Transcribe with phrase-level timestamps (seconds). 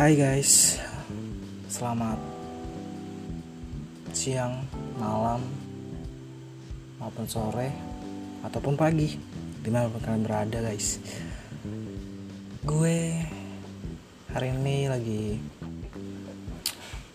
[0.00, 0.80] Hai guys,
[1.68, 2.16] selamat
[4.16, 4.64] siang,
[4.96, 5.44] malam,
[6.96, 7.68] maupun sore,
[8.40, 9.20] ataupun pagi,
[9.60, 11.04] di mana pun kalian berada guys.
[12.64, 13.12] Gue
[14.32, 15.36] hari ini lagi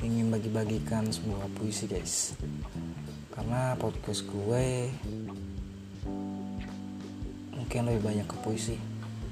[0.05, 2.37] ingin bagi-bagikan sebuah puisi guys,
[3.33, 4.93] karena podcast gue
[7.49, 8.77] mungkin lebih banyak ke puisi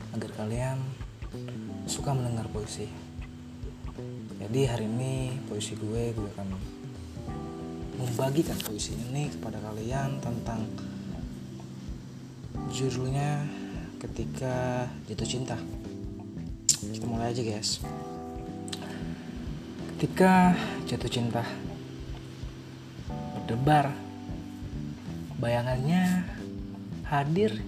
[0.10, 0.82] agar kalian
[1.86, 3.03] suka mendengar puisi.
[4.44, 6.52] Jadi hari ini puisi gue gue akan
[7.96, 10.68] membagikan puisi ini kepada kalian tentang
[12.68, 13.40] judulnya
[14.04, 15.56] ketika jatuh cinta.
[16.68, 17.80] Kita mulai aja guys.
[19.96, 20.60] Ketika
[20.92, 21.48] jatuh cinta
[23.40, 23.96] berdebar
[25.40, 26.28] bayangannya
[27.08, 27.64] hadir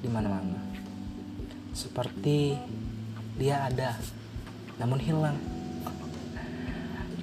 [0.00, 0.56] di mana-mana
[1.76, 2.56] seperti
[3.36, 4.00] dia ada
[4.80, 5.53] namun hilang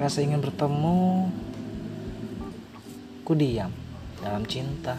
[0.01, 1.29] rasa ingin bertemu
[3.21, 3.69] ku diam
[4.17, 4.97] dalam cinta.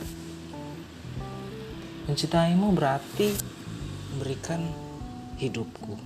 [2.06, 3.34] Mencintaimu berarti
[4.14, 4.62] memberikan
[5.42, 5.98] hidupku.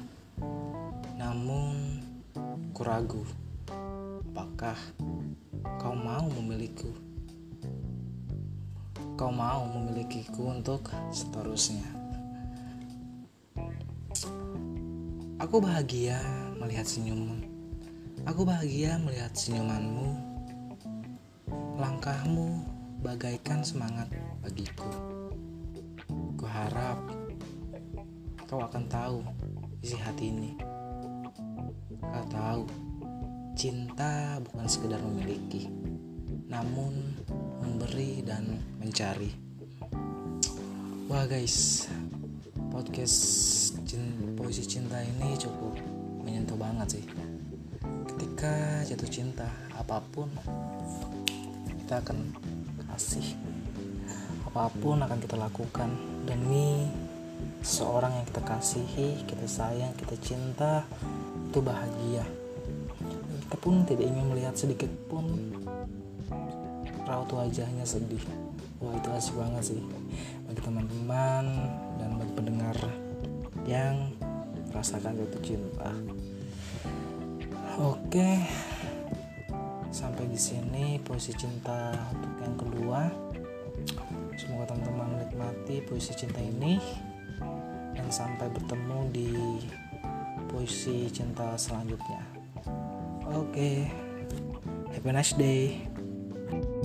[1.20, 2.00] Namun
[2.72, 3.20] ku ragu
[4.32, 4.80] apakah
[5.76, 6.88] kau mau memilikiku
[9.16, 11.88] kau mau memilikiku untuk seterusnya.
[15.40, 16.20] Aku bahagia
[16.60, 17.55] melihat senyummu.
[18.26, 20.18] Aku bahagia melihat senyumanmu.
[21.78, 22.58] Langkahmu
[22.98, 24.10] bagaikan semangat
[24.42, 24.90] bagiku.
[26.34, 27.06] Ku harap
[28.50, 29.22] kau akan tahu
[29.78, 30.58] isi hati ini.
[32.02, 32.62] Kau tahu,
[33.54, 35.70] cinta bukan sekedar memiliki,
[36.50, 36.98] namun
[37.62, 39.30] memberi dan mencari.
[41.06, 41.86] Wah guys,
[42.74, 43.22] podcast
[44.34, 45.78] puisi cinta ini cukup
[46.26, 47.06] menyentuh banget sih
[48.14, 50.30] ketika jatuh cinta apa pun
[51.84, 52.34] kita akan
[52.92, 53.36] kasih.
[54.50, 55.90] Apa pun akan kita lakukan
[56.26, 56.90] demi
[57.60, 60.86] seorang yang kita kasihi kita sayang kita cinta
[61.50, 62.24] itu bahagia.
[63.46, 65.24] Kita pun tidak ingin melihat sedikit pun
[67.06, 68.22] raut wajahnya sedih.
[68.82, 69.80] Wah itu asik banget sih.
[70.50, 71.44] Bagi teman-teman
[71.96, 72.76] dan bagi pendengar
[73.64, 74.10] yang
[74.68, 75.90] merasakan jatuh cinta.
[77.76, 78.40] Oke,
[79.92, 83.00] sampai di sini puisi cinta untuk yang kedua.
[84.32, 86.80] Semoga teman-teman menikmati puisi cinta ini
[87.92, 89.30] dan sampai bertemu di
[90.48, 92.24] puisi cinta selanjutnya.
[93.36, 93.92] Oke,
[94.96, 95.84] have a nice day.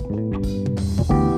[0.02, 1.31] thank you